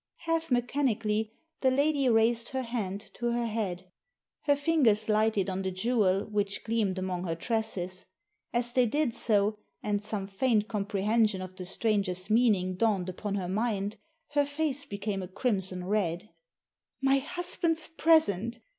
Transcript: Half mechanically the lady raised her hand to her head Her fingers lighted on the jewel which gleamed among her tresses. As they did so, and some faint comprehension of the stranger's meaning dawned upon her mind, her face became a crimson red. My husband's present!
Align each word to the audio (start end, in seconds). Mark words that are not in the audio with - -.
Half 0.21 0.49
mechanically 0.49 1.31
the 1.59 1.69
lady 1.69 2.09
raised 2.09 2.49
her 2.49 2.63
hand 2.63 3.01
to 3.13 3.33
her 3.33 3.45
head 3.45 3.91
Her 4.45 4.55
fingers 4.55 5.07
lighted 5.09 5.47
on 5.47 5.61
the 5.61 5.69
jewel 5.69 6.25
which 6.25 6.63
gleamed 6.63 6.97
among 6.97 7.25
her 7.25 7.35
tresses. 7.35 8.07
As 8.51 8.73
they 8.73 8.87
did 8.87 9.13
so, 9.13 9.59
and 9.83 10.01
some 10.01 10.25
faint 10.25 10.67
comprehension 10.67 11.39
of 11.39 11.55
the 11.55 11.67
stranger's 11.67 12.31
meaning 12.31 12.73
dawned 12.73 13.09
upon 13.09 13.35
her 13.35 13.47
mind, 13.47 13.97
her 14.31 14.43
face 14.47 14.87
became 14.87 15.21
a 15.21 15.27
crimson 15.27 15.85
red. 15.85 16.31
My 16.99 17.19
husband's 17.19 17.87
present! 17.87 18.57